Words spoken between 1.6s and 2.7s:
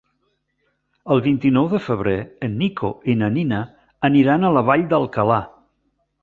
de febrer en